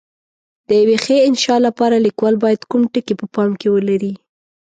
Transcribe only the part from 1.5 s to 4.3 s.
لپاره لیکوال باید کوم ټکي په پام کې ولري؟